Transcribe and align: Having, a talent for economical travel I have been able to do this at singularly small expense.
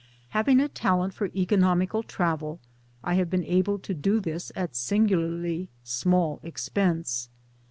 Having, 0.29 0.59
a 0.61 0.67
talent 0.67 1.13
for 1.13 1.27
economical 1.35 2.01
travel 2.01 2.59
I 3.03 3.13
have 3.13 3.29
been 3.29 3.43
able 3.43 3.77
to 3.77 3.93
do 3.93 4.19
this 4.19 4.51
at 4.55 4.75
singularly 4.75 5.69
small 5.83 6.39
expense. 6.41 7.29